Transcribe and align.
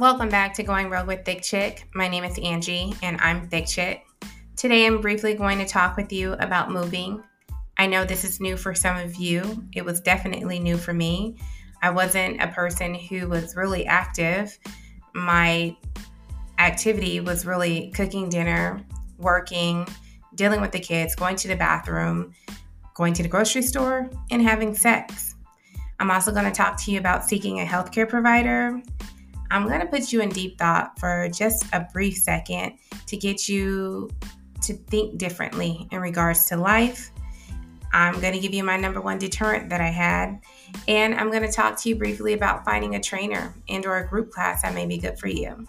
Welcome 0.00 0.28
back 0.28 0.54
to 0.54 0.62
Going 0.62 0.90
Rogue 0.90 1.08
with 1.08 1.24
Thick 1.24 1.42
Chick. 1.42 1.88
My 1.92 2.06
name 2.06 2.22
is 2.22 2.38
Angie 2.38 2.94
and 3.02 3.20
I'm 3.20 3.48
Thick 3.48 3.66
Chick. 3.66 4.06
Today 4.54 4.86
I'm 4.86 5.00
briefly 5.00 5.34
going 5.34 5.58
to 5.58 5.66
talk 5.66 5.96
with 5.96 6.12
you 6.12 6.34
about 6.34 6.70
moving. 6.70 7.20
I 7.78 7.88
know 7.88 8.04
this 8.04 8.22
is 8.22 8.38
new 8.38 8.56
for 8.56 8.76
some 8.76 8.96
of 8.96 9.16
you. 9.16 9.64
It 9.72 9.84
was 9.84 10.00
definitely 10.00 10.60
new 10.60 10.76
for 10.76 10.92
me. 10.92 11.36
I 11.82 11.90
wasn't 11.90 12.40
a 12.40 12.46
person 12.46 12.94
who 12.94 13.28
was 13.28 13.56
really 13.56 13.86
active. 13.86 14.56
My 15.14 15.76
activity 16.60 17.18
was 17.18 17.44
really 17.44 17.90
cooking 17.90 18.28
dinner, 18.28 18.80
working, 19.18 19.84
dealing 20.36 20.60
with 20.60 20.70
the 20.70 20.78
kids, 20.78 21.16
going 21.16 21.34
to 21.34 21.48
the 21.48 21.56
bathroom, 21.56 22.34
going 22.94 23.14
to 23.14 23.24
the 23.24 23.28
grocery 23.28 23.62
store, 23.62 24.08
and 24.30 24.42
having 24.42 24.76
sex. 24.76 25.34
I'm 25.98 26.12
also 26.12 26.30
going 26.30 26.44
to 26.44 26.52
talk 26.52 26.80
to 26.84 26.92
you 26.92 27.00
about 27.00 27.24
seeking 27.24 27.58
a 27.58 27.64
healthcare 27.64 28.08
provider. 28.08 28.80
I'm 29.50 29.66
going 29.66 29.80
to 29.80 29.86
put 29.86 30.12
you 30.12 30.20
in 30.20 30.28
deep 30.28 30.58
thought 30.58 30.98
for 30.98 31.28
just 31.32 31.64
a 31.72 31.86
brief 31.92 32.18
second 32.18 32.78
to 33.06 33.16
get 33.16 33.48
you 33.48 34.10
to 34.62 34.74
think 34.74 35.18
differently 35.18 35.88
in 35.90 36.00
regards 36.00 36.46
to 36.46 36.56
life. 36.56 37.10
I'm 37.92 38.20
going 38.20 38.34
to 38.34 38.38
give 38.38 38.52
you 38.52 38.62
my 38.62 38.76
number 38.76 39.00
one 39.00 39.18
deterrent 39.18 39.70
that 39.70 39.80
I 39.80 39.88
had, 39.88 40.40
and 40.86 41.14
I'm 41.14 41.30
going 41.30 41.42
to 41.42 41.50
talk 41.50 41.80
to 41.80 41.88
you 41.88 41.96
briefly 41.96 42.34
about 42.34 42.64
finding 42.64 42.94
a 42.94 43.00
trainer 43.00 43.54
and 43.70 43.86
or 43.86 43.96
a 43.96 44.06
group 44.06 44.30
class 44.30 44.60
that 44.62 44.74
may 44.74 44.84
be 44.84 44.98
good 44.98 45.18
for 45.18 45.28
you. 45.28 45.66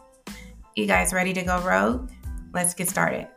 You 0.75 0.85
guys 0.85 1.13
ready 1.13 1.31
to 1.33 1.43
go 1.43 1.61
rogue? 1.61 2.11
Let's 2.53 2.73
get 2.73 2.89
started. 2.89 3.29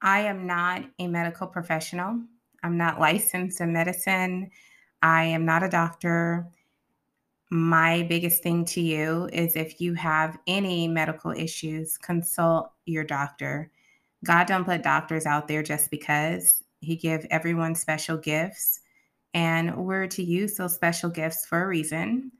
I 0.00 0.20
am 0.20 0.46
not 0.46 0.84
a 0.98 1.06
medical 1.06 1.46
professional. 1.46 2.22
I'm 2.62 2.76
not 2.76 3.00
licensed 3.00 3.60
in 3.60 3.72
medicine. 3.72 4.50
I 5.02 5.24
am 5.24 5.44
not 5.44 5.62
a 5.62 5.68
doctor. 5.68 6.48
My 7.50 8.04
biggest 8.08 8.42
thing 8.42 8.64
to 8.66 8.80
you 8.80 9.28
is 9.32 9.56
if 9.56 9.80
you 9.80 9.94
have 9.94 10.38
any 10.46 10.88
medical 10.88 11.32
issues, 11.32 11.98
consult 11.98 12.72
your 12.86 13.04
doctor. 13.04 13.70
God 14.24 14.46
don't 14.46 14.64
put 14.64 14.82
doctors 14.82 15.26
out 15.26 15.48
there 15.48 15.62
just 15.62 15.90
because. 15.90 16.62
He 16.80 16.96
give 16.96 17.26
everyone 17.30 17.74
special 17.74 18.16
gifts 18.16 18.80
and 19.34 19.76
we're 19.76 20.06
to 20.08 20.22
use 20.22 20.56
those 20.56 20.74
special 20.74 21.10
gifts 21.10 21.46
for 21.46 21.62
a 21.62 21.68
reason. 21.68 22.32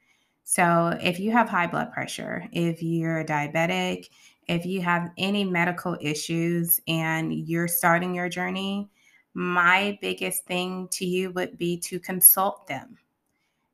So 0.44 0.98
if 1.00 1.20
you 1.20 1.30
have 1.30 1.48
high 1.48 1.66
blood 1.66 1.92
pressure, 1.92 2.44
if 2.52 2.82
you're 2.82 3.20
a 3.20 3.24
diabetic, 3.24 4.08
if 4.48 4.66
you 4.66 4.80
have 4.82 5.10
any 5.16 5.44
medical 5.44 5.96
issues 6.00 6.80
and 6.88 7.32
you're 7.32 7.68
starting 7.68 8.14
your 8.14 8.28
journey, 8.28 8.90
my 9.34 9.98
biggest 10.00 10.44
thing 10.44 10.88
to 10.92 11.05
you 11.05 11.30
would 11.30 11.56
be 11.58 11.78
to 11.78 11.98
consult 11.98 12.66
them. 12.66 12.98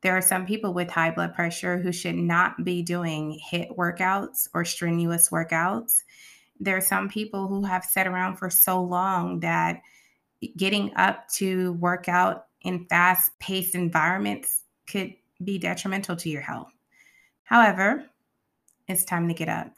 There 0.00 0.16
are 0.16 0.22
some 0.22 0.46
people 0.46 0.72
with 0.72 0.88
high 0.88 1.10
blood 1.10 1.34
pressure 1.34 1.76
who 1.76 1.90
should 1.90 2.14
not 2.14 2.64
be 2.64 2.82
doing 2.82 3.40
HIIT 3.50 3.76
workouts 3.76 4.48
or 4.54 4.64
strenuous 4.64 5.30
workouts. 5.30 6.02
There 6.60 6.76
are 6.76 6.80
some 6.80 7.08
people 7.08 7.48
who 7.48 7.64
have 7.64 7.84
sat 7.84 8.06
around 8.06 8.36
for 8.36 8.50
so 8.50 8.82
long 8.82 9.40
that 9.40 9.82
getting 10.56 10.94
up 10.96 11.28
to 11.30 11.72
work 11.74 12.08
out 12.08 12.46
in 12.62 12.86
fast 12.86 13.36
paced 13.40 13.74
environments 13.74 14.64
could 14.86 15.14
be 15.42 15.58
detrimental 15.58 16.16
to 16.16 16.30
your 16.30 16.42
health. 16.42 16.72
However, 17.42 18.04
it's 18.86 19.04
time 19.04 19.26
to 19.28 19.34
get 19.34 19.48
up. 19.48 19.72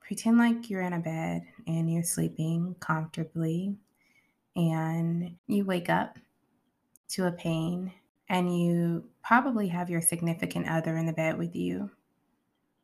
Pretend 0.00 0.38
like 0.38 0.70
you're 0.70 0.82
in 0.82 0.92
a 0.92 1.00
bed 1.00 1.42
and 1.66 1.92
you're 1.92 2.02
sleeping 2.02 2.76
comfortably, 2.80 3.74
and 4.56 5.36
you 5.46 5.64
wake 5.64 5.88
up 5.88 6.18
to 7.10 7.26
a 7.26 7.32
pain, 7.32 7.92
and 8.28 8.58
you 8.58 9.04
probably 9.22 9.68
have 9.68 9.90
your 9.90 10.00
significant 10.00 10.68
other 10.68 10.96
in 10.96 11.06
the 11.06 11.12
bed 11.12 11.38
with 11.38 11.54
you. 11.54 11.90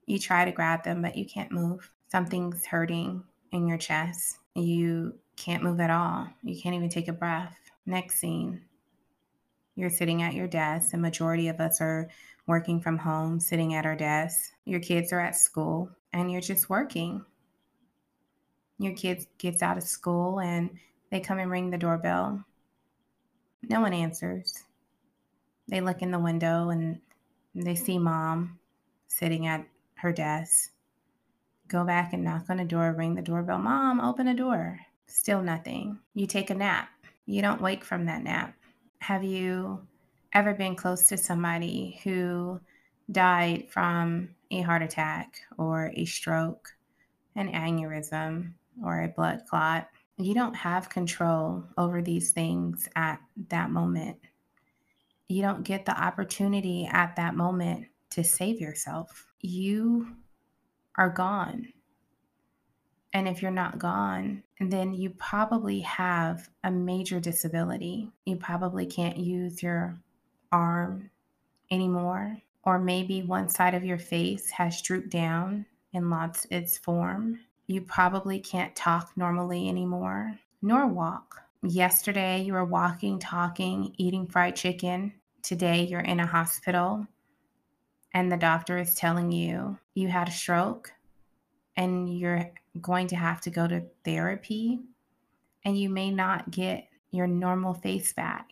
You 0.06 0.18
try 0.18 0.44
to 0.44 0.52
grab 0.52 0.84
them, 0.84 1.02
but 1.02 1.16
you 1.16 1.26
can't 1.26 1.52
move. 1.52 1.90
Something's 2.10 2.66
hurting 2.66 3.22
in 3.52 3.66
your 3.66 3.78
chest. 3.78 4.38
You 4.54 5.14
can't 5.36 5.62
move 5.62 5.80
at 5.80 5.90
all. 5.90 6.28
You 6.42 6.60
can't 6.60 6.74
even 6.74 6.88
take 6.88 7.08
a 7.08 7.12
breath. 7.12 7.56
Next 7.86 8.16
scene, 8.16 8.62
you're 9.76 9.90
sitting 9.90 10.22
at 10.22 10.34
your 10.34 10.48
desk. 10.48 10.90
The 10.90 10.98
majority 10.98 11.48
of 11.48 11.60
us 11.60 11.80
are 11.80 12.08
working 12.46 12.80
from 12.80 12.98
home, 12.98 13.38
sitting 13.38 13.74
at 13.74 13.86
our 13.86 13.94
desks. 13.94 14.52
Your 14.64 14.80
kids 14.80 15.12
are 15.12 15.20
at 15.20 15.36
school 15.36 15.90
and 16.12 16.32
you're 16.32 16.40
just 16.40 16.68
working. 16.68 17.24
Your 18.78 18.94
kids 18.94 19.26
gets 19.38 19.62
out 19.62 19.76
of 19.76 19.84
school 19.84 20.40
and 20.40 20.70
they 21.10 21.20
come 21.20 21.38
and 21.38 21.50
ring 21.50 21.70
the 21.70 21.78
doorbell. 21.78 22.44
No 23.68 23.80
one 23.80 23.92
answers. 23.92 24.64
They 25.68 25.80
look 25.80 26.02
in 26.02 26.10
the 26.10 26.18
window 26.18 26.70
and 26.70 27.00
they 27.54 27.74
see 27.74 27.98
mom 27.98 28.58
sitting 29.08 29.46
at 29.46 29.66
her 29.94 30.12
desk. 30.12 30.70
Go 31.66 31.84
back 31.84 32.12
and 32.12 32.24
knock 32.24 32.44
on 32.48 32.56
the 32.56 32.64
door, 32.64 32.94
ring 32.96 33.14
the 33.14 33.22
doorbell. 33.22 33.58
Mom, 33.58 34.00
open 34.00 34.26
the 34.26 34.34
door. 34.34 34.80
Still 35.06 35.42
nothing. 35.42 35.98
You 36.14 36.26
take 36.26 36.50
a 36.50 36.54
nap. 36.54 36.88
You 37.26 37.42
don't 37.42 37.60
wake 37.60 37.84
from 37.84 38.06
that 38.06 38.22
nap. 38.22 38.54
Have 39.00 39.22
you 39.22 39.80
ever 40.32 40.54
been 40.54 40.76
close 40.76 41.06
to 41.08 41.16
somebody 41.16 42.00
who 42.04 42.60
died 43.10 43.66
from 43.70 44.28
a 44.50 44.60
heart 44.62 44.82
attack 44.82 45.40
or 45.56 45.92
a 45.94 46.04
stroke, 46.04 46.74
an 47.36 47.52
aneurysm, 47.52 48.52
or 48.84 49.02
a 49.02 49.08
blood 49.08 49.42
clot. 49.48 49.88
You 50.18 50.34
don't 50.34 50.54
have 50.54 50.88
control 50.88 51.64
over 51.76 52.02
these 52.02 52.32
things 52.32 52.88
at 52.96 53.20
that 53.48 53.70
moment. 53.70 54.18
You 55.28 55.42
don't 55.42 55.62
get 55.62 55.86
the 55.86 55.98
opportunity 55.98 56.88
at 56.90 57.16
that 57.16 57.36
moment 57.36 57.86
to 58.10 58.24
save 58.24 58.60
yourself. 58.60 59.26
You 59.40 60.16
are 60.96 61.10
gone. 61.10 61.72
And 63.12 63.28
if 63.28 63.40
you're 63.40 63.50
not 63.50 63.78
gone, 63.78 64.42
then 64.60 64.92
you 64.92 65.10
probably 65.10 65.80
have 65.80 66.50
a 66.64 66.70
major 66.70 67.20
disability. 67.20 68.10
You 68.26 68.36
probably 68.36 68.86
can't 68.86 69.16
use 69.16 69.62
your 69.62 69.98
arm 70.50 71.10
anymore 71.70 72.38
or 72.64 72.78
maybe 72.78 73.22
one 73.22 73.48
side 73.48 73.74
of 73.74 73.84
your 73.84 73.98
face 73.98 74.50
has 74.50 74.82
drooped 74.82 75.10
down 75.10 75.64
and 75.94 76.10
lost 76.10 76.46
its 76.50 76.76
form. 76.76 77.40
You 77.70 77.82
probably 77.82 78.40
can't 78.40 78.74
talk 78.74 79.12
normally 79.14 79.68
anymore, 79.68 80.38
nor 80.62 80.86
walk. 80.86 81.42
Yesterday, 81.62 82.40
you 82.40 82.54
were 82.54 82.64
walking, 82.64 83.18
talking, 83.18 83.94
eating 83.98 84.26
fried 84.26 84.56
chicken. 84.56 85.12
Today, 85.42 85.84
you're 85.84 86.00
in 86.00 86.18
a 86.18 86.26
hospital, 86.26 87.06
and 88.14 88.32
the 88.32 88.38
doctor 88.38 88.78
is 88.78 88.94
telling 88.94 89.30
you 89.30 89.78
you 89.92 90.08
had 90.08 90.28
a 90.28 90.32
stroke 90.32 90.92
and 91.76 92.18
you're 92.18 92.50
going 92.80 93.06
to 93.08 93.16
have 93.16 93.42
to 93.42 93.50
go 93.50 93.68
to 93.68 93.84
therapy, 94.02 94.80
and 95.62 95.78
you 95.78 95.90
may 95.90 96.10
not 96.10 96.50
get 96.50 96.88
your 97.10 97.26
normal 97.26 97.74
face 97.74 98.14
back. 98.14 98.48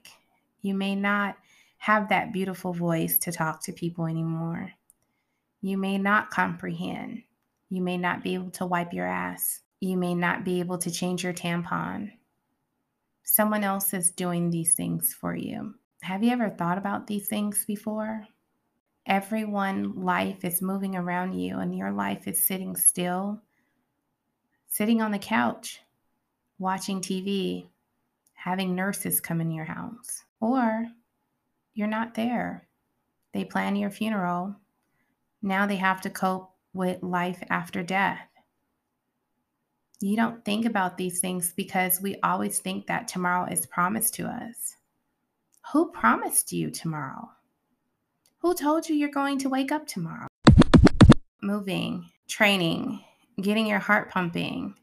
You 0.61 0.75
may 0.75 0.95
not 0.95 1.39
have 1.79 2.11
that 2.11 2.35
beautiful 2.35 2.75
voice 2.75 3.17
to 3.21 3.33
talk 3.33 3.63
to 3.63 3.73
people 3.73 4.07
anymore. 4.07 4.73
You 5.63 5.79
may 5.79 5.97
not 5.97 6.31
comprehend. 6.31 7.23
You 7.69 7.83
may 7.83 7.97
not 7.97 8.23
be 8.23 8.35
able 8.35 8.51
to 8.53 8.67
wipe 8.67 8.93
your 8.93 9.07
ass. 9.07 9.61
You 9.81 9.97
may 9.97 10.15
not 10.15 10.45
be 10.45 10.61
able 10.61 10.79
to 10.79 10.91
change 10.91 11.25
your 11.25 11.33
tampon. 11.33 12.13
Someone 13.25 13.65
else 13.65 13.93
is 13.93 14.11
doing 14.13 14.51
these 14.51 14.75
things 14.75 15.13
for 15.13 15.35
you. 15.35 15.75
Have 16.03 16.23
you 16.23 16.31
ever 16.31 16.51
thought 16.51 16.79
about 16.79 17.07
these 17.07 17.27
things 17.27 17.65
before? 17.65 18.27
Everyone 19.07 20.05
life 20.05 20.45
is 20.45 20.63
moving 20.63 20.97
around 20.97 21.33
you 21.33 21.59
and 21.59 21.77
your 21.77 21.91
life 21.91 22.27
is 22.27 22.45
sitting 22.45 22.77
still, 22.77 23.41
sitting 24.69 25.01
on 25.01 25.11
the 25.11 25.19
couch, 25.19 25.81
watching 26.59 27.01
TV, 27.01 27.67
having 28.35 28.75
nurses 28.75 29.21
come 29.21 29.41
in 29.41 29.51
your 29.51 29.65
house, 29.65 30.25
or 30.41 30.87
you're 31.75 31.89
not 31.89 32.15
there. 32.15 32.69
They 33.33 33.45
plan 33.45 33.77
your 33.77 33.91
funeral. 33.91 34.57
Now 35.43 35.67
they 35.67 35.77
have 35.77 36.01
to 36.03 36.11
cope 36.11 36.56
with 36.77 37.03
life 37.03 37.43
after 37.51 37.83
death. 37.83 38.29
You 40.01 40.17
don't 40.17 40.45
think 40.45 40.67
about 40.67 40.99
these 40.99 41.21
things 41.21 41.53
because 41.57 42.01
we 42.01 42.17
always 42.23 42.59
think 42.59 42.87
that 42.87 43.09
tomorrow 43.09 43.51
is 43.51 43.67
promised 43.67 44.15
to 44.15 44.27
us. 44.27 44.77
Who 45.73 45.91
promised 45.91 46.53
you 46.53 46.71
tomorrow? 46.71 47.31
Who 48.39 48.55
told 48.55 48.89
you 48.89 48.95
you're 48.95 49.09
going 49.09 49.39
to 49.39 49.49
wake 49.49 49.73
up 49.73 49.87
tomorrow? 49.87 50.29
Moving, 51.43 52.11
training, 52.29 53.03
getting 53.41 53.67
your 53.67 53.79
heart 53.79 54.11
pumping. 54.11 54.75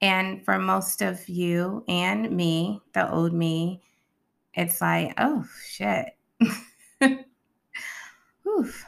And 0.00 0.44
for 0.44 0.58
most 0.58 1.02
of 1.02 1.28
you 1.28 1.84
and 1.88 2.30
me, 2.30 2.80
the 2.94 3.10
old 3.10 3.32
me, 3.32 3.82
it's 4.54 4.80
like, 4.80 5.12
oh 5.18 5.44
shit, 5.68 6.16
Oof. 8.46 8.86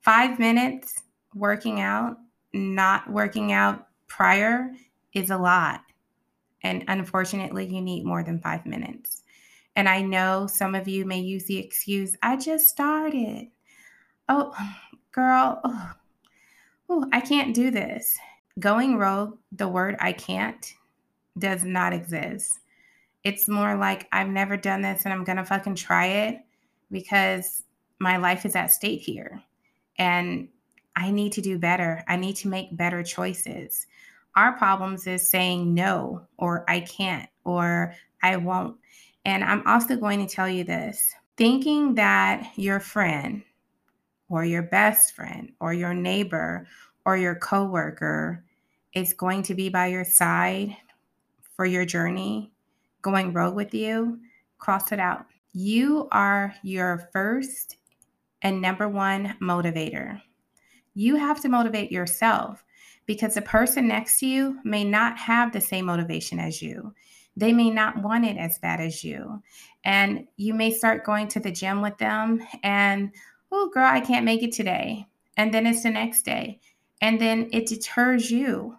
Five 0.00 0.38
minutes 0.38 1.02
working 1.38 1.80
out, 1.80 2.18
not 2.52 3.08
working 3.10 3.52
out 3.52 3.88
prior 4.08 4.70
is 5.14 5.30
a 5.30 5.38
lot. 5.38 5.82
And 6.62 6.84
unfortunately, 6.88 7.66
you 7.66 7.80
need 7.80 8.04
more 8.04 8.22
than 8.22 8.40
five 8.40 8.66
minutes. 8.66 9.22
And 9.76 9.88
I 9.88 10.02
know 10.02 10.48
some 10.48 10.74
of 10.74 10.88
you 10.88 11.04
may 11.04 11.20
use 11.20 11.44
the 11.44 11.58
excuse, 11.58 12.16
I 12.22 12.36
just 12.36 12.68
started. 12.68 13.48
Oh, 14.28 14.52
girl, 15.12 15.60
oh, 15.62 15.92
oh, 16.88 17.08
I 17.12 17.20
can't 17.20 17.54
do 17.54 17.70
this. 17.70 18.18
Going 18.58 18.98
rogue, 18.98 19.38
the 19.52 19.68
word 19.68 19.96
I 20.00 20.12
can't 20.12 20.74
does 21.38 21.64
not 21.64 21.92
exist. 21.92 22.58
It's 23.22 23.48
more 23.48 23.76
like 23.76 24.08
I've 24.10 24.28
never 24.28 24.56
done 24.56 24.82
this 24.82 25.04
and 25.04 25.12
I'm 25.12 25.24
going 25.24 25.36
to 25.36 25.44
fucking 25.44 25.76
try 25.76 26.06
it 26.06 26.40
because 26.90 27.62
my 28.00 28.16
life 28.16 28.44
is 28.44 28.56
at 28.56 28.72
stake 28.72 29.02
here. 29.02 29.42
And 29.98 30.48
I 30.98 31.12
need 31.12 31.30
to 31.34 31.40
do 31.40 31.58
better. 31.58 32.04
I 32.08 32.16
need 32.16 32.34
to 32.36 32.48
make 32.48 32.76
better 32.76 33.04
choices. 33.04 33.86
Our 34.34 34.58
problems 34.58 35.06
is 35.06 35.30
saying 35.30 35.72
no, 35.72 36.26
or 36.38 36.64
I 36.68 36.80
can't, 36.80 37.28
or 37.44 37.94
I 38.20 38.36
won't. 38.36 38.76
And 39.24 39.44
I'm 39.44 39.64
also 39.64 39.94
going 39.94 40.26
to 40.26 40.34
tell 40.34 40.48
you 40.48 40.64
this 40.64 41.14
thinking 41.36 41.94
that 41.94 42.50
your 42.56 42.80
friend, 42.80 43.44
or 44.28 44.44
your 44.44 44.62
best 44.62 45.14
friend, 45.14 45.52
or 45.60 45.72
your 45.72 45.94
neighbor, 45.94 46.66
or 47.04 47.16
your 47.16 47.36
coworker 47.36 48.44
is 48.92 49.14
going 49.14 49.44
to 49.44 49.54
be 49.54 49.68
by 49.68 49.86
your 49.86 50.04
side 50.04 50.76
for 51.54 51.64
your 51.64 51.84
journey, 51.84 52.50
going 53.02 53.32
rogue 53.32 53.54
with 53.54 53.72
you, 53.72 54.18
cross 54.58 54.90
it 54.90 54.98
out. 54.98 55.26
You 55.52 56.08
are 56.10 56.54
your 56.64 57.08
first 57.12 57.76
and 58.42 58.60
number 58.60 58.88
one 58.88 59.36
motivator. 59.40 60.20
You 60.98 61.14
have 61.14 61.40
to 61.42 61.48
motivate 61.48 61.92
yourself 61.92 62.64
because 63.06 63.34
the 63.34 63.42
person 63.42 63.86
next 63.86 64.18
to 64.18 64.26
you 64.26 64.58
may 64.64 64.82
not 64.82 65.16
have 65.16 65.52
the 65.52 65.60
same 65.60 65.84
motivation 65.84 66.40
as 66.40 66.60
you. 66.60 66.92
They 67.36 67.52
may 67.52 67.70
not 67.70 68.02
want 68.02 68.24
it 68.24 68.36
as 68.36 68.58
bad 68.58 68.80
as 68.80 69.04
you. 69.04 69.40
And 69.84 70.26
you 70.38 70.54
may 70.54 70.72
start 70.72 71.06
going 71.06 71.28
to 71.28 71.38
the 71.38 71.52
gym 71.52 71.82
with 71.82 71.96
them 71.98 72.44
and, 72.64 73.12
oh, 73.52 73.70
girl, 73.72 73.86
I 73.86 74.00
can't 74.00 74.24
make 74.24 74.42
it 74.42 74.50
today. 74.50 75.06
And 75.36 75.54
then 75.54 75.68
it's 75.68 75.84
the 75.84 75.90
next 75.90 76.24
day. 76.24 76.58
And 77.00 77.20
then 77.20 77.48
it 77.52 77.66
deters 77.66 78.28
you. 78.28 78.76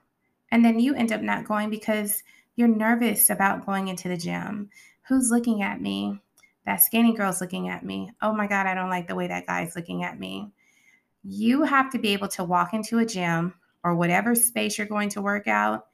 And 0.52 0.66
then 0.66 0.78
you 0.78 0.94
end 0.96 1.14
up 1.14 1.22
not 1.22 1.48
going 1.48 1.70
because 1.70 2.22
you're 2.58 2.68
nervous 2.68 3.30
about 3.30 3.66
going 3.66 3.88
into 3.88 4.10
the 4.10 4.18
gym. 4.18 4.70
Who's 5.08 5.32
looking 5.32 5.62
at 5.62 5.80
me? 5.80 6.20
That 6.66 6.84
skinny 6.84 7.14
girl's 7.14 7.40
looking 7.40 7.70
at 7.70 7.86
me. 7.86 8.12
Oh 8.22 8.34
my 8.34 8.46
God, 8.46 8.68
I 8.68 8.74
don't 8.74 8.90
like 8.90 9.08
the 9.08 9.16
way 9.16 9.28
that 9.28 9.48
guy's 9.48 9.78
looking 9.78 10.04
at 10.04 10.20
me. 10.20 10.52
You 11.24 11.64
have 11.64 11.92
to 11.92 12.00
be 12.00 12.10
able 12.10 12.28
to 12.30 12.44
walk 12.44 12.74
into 12.74 13.00
a 13.00 13.06
gym 13.06 13.54
or 13.84 13.96
whatever 13.96 14.36
space 14.36 14.78
you're 14.78 14.88
going 14.88 15.10
to 15.10 15.22
work 15.22 15.48
out 15.48 15.88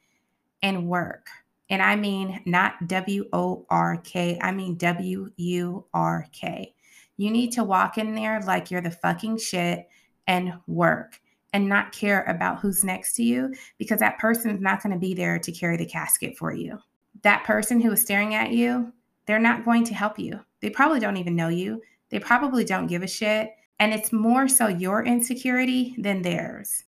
and 0.62 0.88
work. 0.88 1.28
And 1.70 1.82
I 1.82 1.96
mean 1.96 2.42
not 2.46 2.88
W 2.88 3.28
O 3.34 3.66
R 3.70 3.98
K, 3.98 4.40
I 4.42 4.52
mean 4.52 4.76
W 4.78 5.32
U 5.36 5.86
R 5.94 6.28
K. 6.32 6.74
You 7.18 7.32
need 7.32 7.52
to 7.54 7.64
walk 7.64 7.98
in 7.98 8.14
there 8.14 8.42
like 8.42 8.70
you're 8.70 8.82
the 8.82 8.92
fucking 8.92 9.38
shit 9.38 9.88
and 10.28 10.54
work 10.68 11.20
and 11.54 11.70
not 11.70 11.94
care 11.94 12.24
about 12.24 12.60
who's 12.60 12.84
next 12.84 13.14
to 13.14 13.24
you 13.24 13.54
because 13.78 14.00
that 14.00 14.20
person's 14.20 14.62
not 14.62 14.84
going 14.84 14.94
to 14.94 15.00
be 15.00 15.14
there 15.14 15.40
to 15.40 15.52
carry 15.52 15.78
the 15.78 15.86
casket 15.86 16.38
for 16.38 16.54
you. 16.54 16.78
That 17.22 17.46
person 17.46 17.80
who 17.80 17.94
is 17.94 18.02
staring 18.02 18.36
at 18.36 18.52
you, 18.52 18.92
they're 19.26 19.40
not 19.40 19.64
going 19.64 19.86
to 19.86 19.94
help 19.94 20.20
you. 20.20 20.40
They 20.60 20.70
probably 20.70 21.00
don't 21.00 21.18
even 21.18 21.36
know 21.36 21.48
you. 21.48 21.82
They 22.10 22.20
probably 22.20 22.66
don't 22.66 22.88
give 22.88 23.04
a 23.04 23.08
shit. 23.08 23.52
And 23.80 23.94
it's 23.94 24.14
more 24.14 24.48
so 24.48 24.68
your 24.68 25.04
insecurity 25.04 25.96
than 25.98 26.22
theirs. 26.22 26.84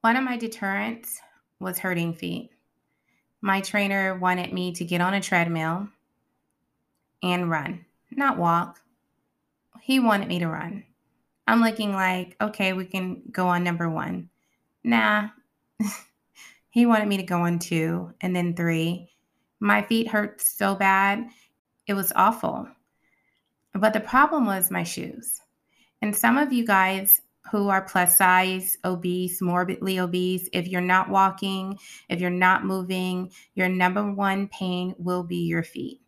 One 0.00 0.16
of 0.16 0.24
my 0.24 0.36
deterrents 0.36 1.20
was 1.60 1.78
hurting 1.78 2.14
feet. 2.14 2.50
My 3.40 3.60
trainer 3.60 4.18
wanted 4.18 4.52
me 4.52 4.72
to 4.72 4.84
get 4.84 5.00
on 5.00 5.14
a 5.14 5.20
treadmill 5.20 5.88
and 7.22 7.50
run, 7.50 7.84
not 8.10 8.38
walk. 8.38 8.80
He 9.82 10.00
wanted 10.00 10.28
me 10.28 10.38
to 10.38 10.48
run. 10.48 10.84
I'm 11.46 11.60
looking 11.60 11.92
like, 11.92 12.36
okay, 12.40 12.72
we 12.72 12.86
can 12.86 13.22
go 13.30 13.46
on 13.46 13.62
number 13.62 13.88
one. 13.88 14.30
Nah. 14.82 15.28
he 16.70 16.86
wanted 16.86 17.08
me 17.08 17.18
to 17.18 17.22
go 17.22 17.42
on 17.42 17.58
two 17.58 18.12
and 18.20 18.34
then 18.34 18.54
three. 18.54 19.10
My 19.60 19.82
feet 19.82 20.08
hurt 20.08 20.40
so 20.40 20.74
bad. 20.74 21.26
It 21.86 21.94
was 21.94 22.12
awful. 22.16 22.68
But 23.74 23.92
the 23.92 24.00
problem 24.00 24.46
was 24.46 24.70
my 24.70 24.82
shoes. 24.82 25.40
And 26.02 26.14
some 26.14 26.38
of 26.38 26.52
you 26.52 26.66
guys 26.66 27.22
who 27.50 27.68
are 27.68 27.82
plus 27.82 28.18
size, 28.18 28.76
obese, 28.84 29.40
morbidly 29.40 30.00
obese, 30.00 30.48
if 30.52 30.66
you're 30.66 30.80
not 30.80 31.08
walking, 31.08 31.78
if 32.08 32.20
you're 32.20 32.30
not 32.30 32.64
moving, 32.64 33.30
your 33.54 33.68
number 33.68 34.12
one 34.12 34.48
pain 34.48 34.94
will 34.98 35.22
be 35.22 35.46
your 35.46 35.62
feet. 35.62 36.00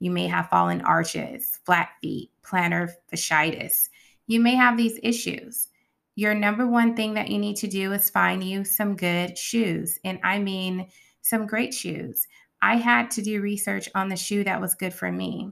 You 0.00 0.10
may 0.10 0.26
have 0.28 0.48
fallen 0.48 0.80
arches, 0.82 1.60
flat 1.64 1.90
feet, 2.00 2.30
plantar 2.42 2.90
fasciitis 3.12 3.88
you 4.28 4.40
may 4.40 4.54
have 4.54 4.76
these 4.76 5.00
issues. 5.02 5.68
Your 6.14 6.34
number 6.34 6.66
one 6.66 6.94
thing 6.94 7.14
that 7.14 7.30
you 7.30 7.38
need 7.38 7.56
to 7.56 7.66
do 7.66 7.92
is 7.92 8.10
find 8.10 8.44
you 8.44 8.62
some 8.62 8.94
good 8.94 9.36
shoes. 9.36 9.98
And 10.04 10.20
I 10.22 10.38
mean, 10.38 10.88
some 11.22 11.46
great 11.46 11.74
shoes. 11.74 12.28
I 12.60 12.76
had 12.76 13.10
to 13.12 13.22
do 13.22 13.40
research 13.40 13.88
on 13.94 14.08
the 14.08 14.16
shoe 14.16 14.44
that 14.44 14.60
was 14.60 14.74
good 14.74 14.92
for 14.92 15.10
me. 15.10 15.50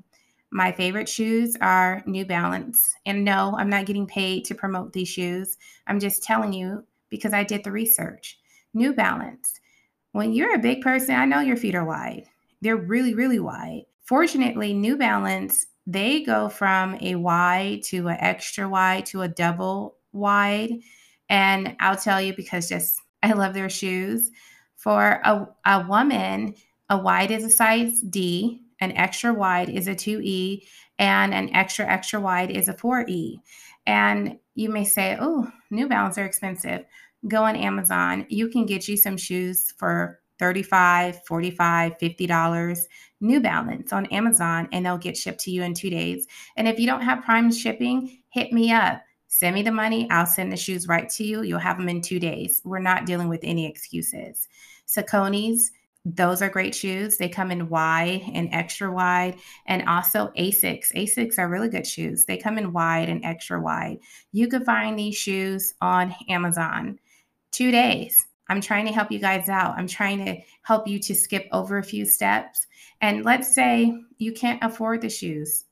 My 0.50 0.72
favorite 0.72 1.08
shoes 1.08 1.56
are 1.60 2.02
New 2.06 2.24
Balance. 2.24 2.94
And 3.04 3.24
no, 3.24 3.54
I'm 3.58 3.68
not 3.68 3.86
getting 3.86 4.06
paid 4.06 4.44
to 4.46 4.54
promote 4.54 4.92
these 4.92 5.08
shoes. 5.08 5.56
I'm 5.86 6.00
just 6.00 6.22
telling 6.22 6.52
you 6.52 6.84
because 7.10 7.32
I 7.32 7.44
did 7.44 7.64
the 7.64 7.72
research. 7.72 8.38
New 8.74 8.92
Balance. 8.92 9.60
When 10.12 10.32
you're 10.32 10.54
a 10.54 10.58
big 10.58 10.82
person, 10.82 11.14
I 11.14 11.24
know 11.24 11.40
your 11.40 11.56
feet 11.56 11.74
are 11.74 11.84
wide. 11.84 12.24
They're 12.60 12.76
really, 12.76 13.14
really 13.14 13.38
wide. 13.38 13.82
Fortunately, 14.04 14.72
New 14.72 14.96
Balance 14.96 15.66
they 15.86 16.22
go 16.22 16.48
from 16.48 16.98
a 17.00 17.14
wide 17.14 17.82
to 17.84 18.08
an 18.08 18.16
extra 18.18 18.68
wide 18.68 19.06
to 19.06 19.22
a 19.22 19.28
double 19.28 19.96
wide. 20.12 20.72
And 21.28 21.76
I'll 21.80 21.96
tell 21.96 22.20
you 22.20 22.34
because 22.34 22.68
just 22.68 23.00
I 23.22 23.32
love 23.32 23.54
their 23.54 23.70
shoes. 23.70 24.30
For 24.76 25.20
a, 25.24 25.48
a 25.64 25.86
woman, 25.86 26.54
a 26.90 26.98
wide 26.98 27.30
is 27.30 27.44
a 27.44 27.50
size 27.50 28.00
D, 28.00 28.62
an 28.80 28.92
extra 28.92 29.32
wide 29.32 29.68
is 29.68 29.88
a 29.88 29.94
2E, 29.94 30.62
and 30.98 31.34
an 31.34 31.54
extra, 31.54 31.86
extra 31.86 32.20
wide 32.20 32.50
is 32.50 32.68
a 32.68 32.74
4E. 32.74 33.36
And 33.86 34.38
you 34.54 34.70
may 34.70 34.84
say, 34.84 35.16
oh, 35.20 35.50
New 35.70 35.88
Balance 35.88 36.18
are 36.18 36.24
expensive. 36.24 36.84
Go 37.28 37.44
on 37.44 37.56
Amazon. 37.56 38.26
You 38.28 38.48
can 38.48 38.66
get 38.66 38.88
you 38.88 38.96
some 38.96 39.16
shoes 39.16 39.72
for 39.78 40.20
35 40.38 41.24
45 41.24 41.98
$50 41.98 42.78
New 43.20 43.40
Balance 43.40 43.92
on 43.92 44.06
Amazon 44.06 44.68
and 44.72 44.84
they'll 44.84 44.98
get 44.98 45.16
shipped 45.16 45.40
to 45.40 45.50
you 45.50 45.62
in 45.62 45.72
two 45.72 45.90
days. 45.90 46.26
And 46.56 46.68
if 46.68 46.78
you 46.78 46.86
don't 46.86 47.00
have 47.00 47.24
prime 47.24 47.50
shipping, 47.50 48.18
hit 48.30 48.52
me 48.52 48.72
up. 48.72 49.00
Send 49.28 49.54
me 49.54 49.62
the 49.62 49.72
money. 49.72 50.08
I'll 50.10 50.26
send 50.26 50.52
the 50.52 50.56
shoes 50.56 50.88
right 50.88 51.08
to 51.10 51.24
you. 51.24 51.42
You'll 51.42 51.58
have 51.58 51.78
them 51.78 51.88
in 51.88 52.00
two 52.00 52.20
days. 52.20 52.62
We're 52.64 52.78
not 52.78 53.06
dealing 53.06 53.28
with 53.28 53.40
any 53.42 53.66
excuses. 53.66 54.48
Saucony's, 54.86 55.72
those 56.14 56.40
are 56.40 56.48
great 56.48 56.72
shoes. 56.72 57.16
They 57.16 57.28
come 57.28 57.50
in 57.50 57.68
wide 57.68 58.22
and 58.32 58.48
extra 58.52 58.92
wide, 58.92 59.38
and 59.66 59.82
also 59.88 60.28
Asics. 60.38 60.94
Asics 60.94 61.36
are 61.36 61.48
really 61.48 61.68
good 61.68 61.86
shoes. 61.86 62.24
They 62.24 62.36
come 62.36 62.58
in 62.58 62.72
wide 62.72 63.08
and 63.08 63.24
extra 63.24 63.60
wide. 63.60 63.98
You 64.30 64.46
can 64.46 64.64
find 64.64 64.96
these 64.96 65.16
shoes 65.16 65.74
on 65.80 66.14
Amazon. 66.28 67.00
Two 67.50 67.72
days. 67.72 68.24
I'm 68.48 68.60
trying 68.60 68.86
to 68.86 68.92
help 68.92 69.10
you 69.10 69.18
guys 69.18 69.48
out. 69.48 69.76
I'm 69.76 69.88
trying 69.88 70.24
to 70.24 70.36
help 70.62 70.86
you 70.86 71.00
to 71.00 71.14
skip 71.14 71.48
over 71.50 71.78
a 71.78 71.82
few 71.82 72.04
steps. 72.04 72.68
And 73.00 73.24
let's 73.24 73.52
say 73.52 73.92
you 74.18 74.32
can't 74.32 74.62
afford 74.62 75.00
the 75.00 75.10
shoes. 75.10 75.64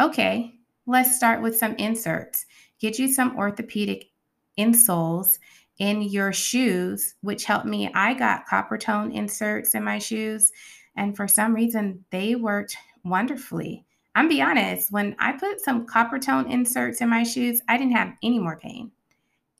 Okay, 0.00 0.54
let's 0.86 1.16
start 1.16 1.42
with 1.42 1.56
some 1.56 1.74
inserts. 1.76 2.46
Get 2.78 3.00
you 3.00 3.12
some 3.12 3.36
orthopedic 3.36 4.10
insoles 4.56 5.38
in 5.78 6.02
your 6.02 6.32
shoes, 6.32 7.14
which 7.22 7.44
helped 7.44 7.66
me. 7.66 7.90
I 7.94 8.14
got 8.14 8.46
copper 8.46 8.78
tone 8.78 9.12
inserts 9.12 9.74
in 9.74 9.84
my 9.84 9.98
shoes, 9.98 10.52
and 10.96 11.16
for 11.16 11.26
some 11.28 11.54
reason, 11.54 12.04
they 12.10 12.34
worked 12.34 12.76
wonderfully. 13.04 13.84
I'm 14.14 14.28
be 14.28 14.40
honest, 14.40 14.92
when 14.92 15.16
I 15.18 15.32
put 15.32 15.60
some 15.60 15.86
copper 15.86 16.18
tone 16.18 16.50
inserts 16.50 17.00
in 17.00 17.08
my 17.08 17.24
shoes, 17.24 17.60
I 17.68 17.76
didn't 17.76 17.96
have 17.96 18.12
any 18.22 18.38
more 18.38 18.56
pain 18.56 18.92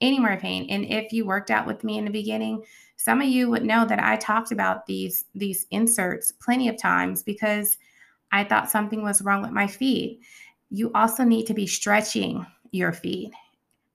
any 0.00 0.18
more 0.18 0.36
pain. 0.36 0.66
And 0.70 0.84
if 0.84 1.12
you 1.12 1.24
worked 1.24 1.50
out 1.50 1.66
with 1.66 1.84
me 1.84 1.98
in 1.98 2.04
the 2.04 2.10
beginning, 2.10 2.62
some 2.96 3.20
of 3.20 3.28
you 3.28 3.50
would 3.50 3.64
know 3.64 3.84
that 3.86 4.02
I 4.02 4.16
talked 4.16 4.52
about 4.52 4.86
these 4.86 5.24
these 5.34 5.66
inserts 5.70 6.32
plenty 6.32 6.68
of 6.68 6.78
times 6.78 7.22
because 7.22 7.78
I 8.32 8.44
thought 8.44 8.70
something 8.70 9.02
was 9.02 9.22
wrong 9.22 9.42
with 9.42 9.50
my 9.50 9.66
feet. 9.66 10.20
You 10.70 10.90
also 10.94 11.24
need 11.24 11.46
to 11.46 11.54
be 11.54 11.66
stretching 11.66 12.46
your 12.72 12.92
feet. 12.92 13.32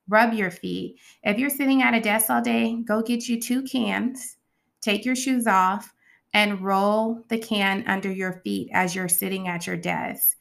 Rub 0.09 0.33
your 0.33 0.51
feet. 0.51 0.97
If 1.23 1.39
you're 1.39 1.49
sitting 1.49 1.81
at 1.81 1.93
a 1.93 2.01
desk 2.01 2.29
all 2.29 2.41
day, 2.41 2.81
go 2.83 3.01
get 3.01 3.29
you 3.29 3.39
two 3.39 3.63
cans, 3.63 4.37
take 4.81 5.05
your 5.05 5.15
shoes 5.15 5.47
off, 5.47 5.93
and 6.33 6.61
roll 6.61 7.23
the 7.29 7.37
can 7.37 7.83
under 7.87 8.11
your 8.11 8.41
feet 8.43 8.69
as 8.73 8.93
you're 8.93 9.07
sitting 9.07 9.47
at 9.47 9.65
your 9.65 9.77
desk. 9.77 10.35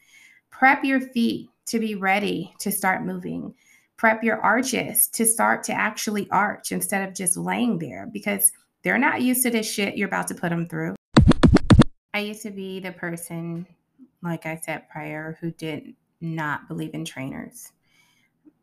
Prep 0.50 0.84
your 0.84 1.00
feet 1.00 1.50
to 1.66 1.78
be 1.78 1.94
ready 1.94 2.52
to 2.58 2.72
start 2.72 3.04
moving 3.04 3.54
prep 3.98 4.22
your 4.22 4.40
arches 4.40 5.08
to 5.08 5.26
start 5.26 5.64
to 5.64 5.72
actually 5.72 6.30
arch 6.30 6.72
instead 6.72 7.06
of 7.06 7.14
just 7.14 7.36
laying 7.36 7.78
there 7.78 8.08
because 8.12 8.52
they're 8.82 8.96
not 8.96 9.20
used 9.20 9.42
to 9.42 9.50
this 9.50 9.70
shit 9.70 9.96
you're 9.96 10.08
about 10.08 10.28
to 10.28 10.34
put 10.34 10.50
them 10.50 10.66
through. 10.66 10.94
I 12.14 12.20
used 12.20 12.42
to 12.42 12.50
be 12.50 12.80
the 12.80 12.92
person 12.92 13.66
like 14.22 14.46
I 14.46 14.56
said 14.56 14.88
prior, 14.88 15.36
who 15.40 15.50
did 15.52 15.94
not 16.20 16.66
believe 16.66 16.94
in 16.94 17.04
trainers. 17.04 17.72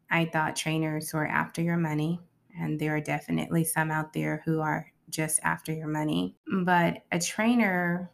I 0.09 0.25
thought 0.25 0.55
trainers 0.55 1.13
were 1.13 1.27
after 1.27 1.61
your 1.61 1.77
money, 1.77 2.19
and 2.57 2.79
there 2.79 2.95
are 2.95 3.01
definitely 3.01 3.63
some 3.63 3.91
out 3.91 4.13
there 4.13 4.41
who 4.45 4.61
are 4.61 4.91
just 5.09 5.39
after 5.43 5.73
your 5.73 5.87
money. 5.87 6.35
But 6.63 7.03
a 7.11 7.19
trainer 7.19 8.11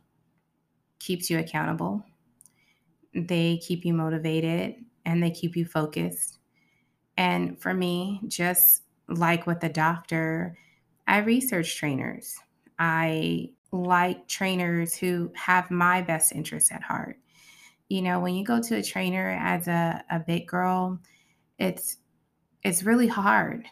keeps 1.00 1.30
you 1.30 1.40
accountable, 1.40 2.06
they 3.14 3.58
keep 3.58 3.86
you 3.86 3.94
motivated, 3.94 4.76
and 5.06 5.22
they 5.22 5.32
keep 5.32 5.56
you 5.56 5.66
focused. 5.66 6.40
And 7.18 7.62
for 7.62 7.74
me, 7.74 8.22
just 8.28 8.84
like 9.08 9.48
with 9.48 9.60
the 9.60 9.70
doctor, 9.70 10.58
I 11.08 11.20
research 11.20 11.78
trainers. 11.78 12.38
I 12.80 13.52
like 13.72 14.28
trainers 14.28 14.96
who 14.96 15.32
have 15.36 15.72
my 15.72 16.02
best 16.02 16.32
interests 16.34 16.72
at 16.72 16.84
heart. 16.84 17.18
You 17.90 18.02
know, 18.02 18.20
when 18.20 18.36
you 18.36 18.46
go 18.46 18.62
to 18.62 18.78
a 18.78 18.84
trainer 18.84 19.38
as 19.42 19.68
a, 19.68 20.04
a 20.10 20.20
big 20.20 20.48
girl, 20.48 21.00
it's 21.62 21.98
it's 22.64 22.84
really 22.84 23.08
hard 23.08 23.66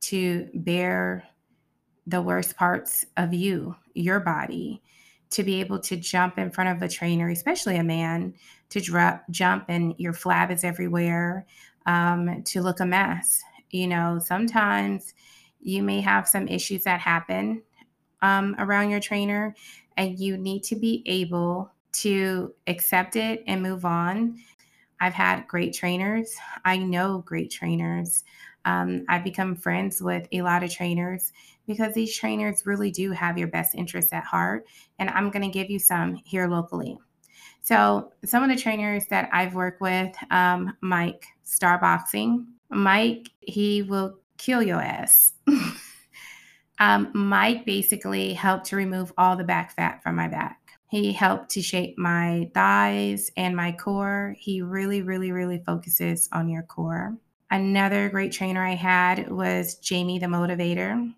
to 0.00 0.48
bear 0.54 1.24
the 2.06 2.20
worst 2.20 2.56
parts 2.56 3.04
of 3.16 3.34
you, 3.34 3.74
your 3.94 4.20
body, 4.20 4.82
to 5.30 5.42
be 5.42 5.60
able 5.60 5.78
to 5.78 5.96
jump 5.96 6.38
in 6.38 6.50
front 6.50 6.70
of 6.70 6.82
a 6.82 6.88
trainer, 6.88 7.28
especially 7.30 7.76
a 7.76 7.84
man, 7.84 8.34
to 8.70 8.80
drop, 8.80 9.24
jump 9.30 9.64
and 9.68 9.94
your 9.98 10.12
flab 10.12 10.50
is 10.50 10.64
everywhere, 10.64 11.46
um, 11.86 12.42
to 12.44 12.62
look 12.62 12.80
a 12.80 12.86
mess. 12.86 13.42
You 13.70 13.86
know, 13.88 14.18
sometimes 14.22 15.14
you 15.60 15.82
may 15.82 16.00
have 16.00 16.26
some 16.26 16.48
issues 16.48 16.84
that 16.84 17.00
happen 17.00 17.62
um, 18.22 18.56
around 18.58 18.90
your 18.90 19.00
trainer, 19.00 19.54
and 19.96 20.18
you 20.18 20.36
need 20.36 20.62
to 20.64 20.76
be 20.76 21.02
able 21.06 21.70
to 21.92 22.54
accept 22.66 23.16
it 23.16 23.42
and 23.46 23.62
move 23.62 23.84
on. 23.84 24.38
I've 25.00 25.14
had 25.14 25.48
great 25.48 25.74
trainers. 25.74 26.34
I 26.64 26.76
know 26.76 27.22
great 27.26 27.50
trainers. 27.50 28.24
Um, 28.64 29.04
I've 29.08 29.24
become 29.24 29.56
friends 29.56 30.02
with 30.02 30.28
a 30.32 30.42
lot 30.42 30.62
of 30.62 30.70
trainers 30.70 31.32
because 31.66 31.94
these 31.94 32.16
trainers 32.16 32.66
really 32.66 32.90
do 32.90 33.10
have 33.12 33.38
your 33.38 33.48
best 33.48 33.74
interests 33.74 34.12
at 34.12 34.24
heart. 34.24 34.66
And 34.98 35.08
I'm 35.10 35.30
going 35.30 35.42
to 35.42 35.48
give 35.48 35.70
you 35.70 35.78
some 35.78 36.20
here 36.24 36.46
locally. 36.46 36.98
So, 37.62 38.12
some 38.24 38.42
of 38.42 38.48
the 38.48 38.56
trainers 38.56 39.06
that 39.06 39.28
I've 39.32 39.54
worked 39.54 39.80
with, 39.80 40.14
um, 40.30 40.76
Mike 40.80 41.26
Starboxing. 41.44 42.46
Mike, 42.70 43.28
he 43.40 43.82
will 43.82 44.18
kill 44.38 44.62
your 44.62 44.80
ass. 44.80 45.32
um, 46.78 47.10
Mike 47.12 47.66
basically 47.66 48.32
helped 48.32 48.66
to 48.66 48.76
remove 48.76 49.12
all 49.18 49.36
the 49.36 49.44
back 49.44 49.74
fat 49.74 50.02
from 50.02 50.16
my 50.16 50.28
back. 50.28 50.59
He 50.90 51.12
helped 51.12 51.50
to 51.50 51.62
shape 51.62 51.96
my 51.96 52.50
thighs 52.52 53.30
and 53.36 53.54
my 53.54 53.70
core. 53.70 54.34
He 54.38 54.60
really, 54.60 55.02
really, 55.02 55.30
really 55.30 55.62
focuses 55.64 56.28
on 56.32 56.48
your 56.48 56.64
core. 56.64 57.16
Another 57.48 58.08
great 58.08 58.32
trainer 58.32 58.64
I 58.64 58.74
had 58.74 59.30
was 59.30 59.76
Jamie 59.76 60.18
the 60.18 60.26
Motivator. 60.26 61.12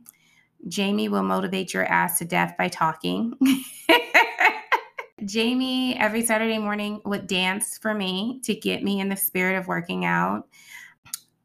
Jamie 0.69 1.09
will 1.09 1.23
motivate 1.23 1.73
your 1.73 1.87
ass 1.87 2.19
to 2.19 2.26
death 2.26 2.55
by 2.59 2.69
talking. 2.69 3.33
Jamie 5.25 5.97
every 5.99 6.25
Saturday 6.25 6.59
morning 6.59 7.00
would 7.07 7.26
dance 7.26 7.79
for 7.79 7.95
me 7.95 8.41
to 8.45 8.55
get 8.55 8.83
me 8.83 9.00
in 9.00 9.09
the 9.09 9.17
spirit 9.17 9.57
of 9.57 9.69
working 9.69 10.05
out. 10.05 10.49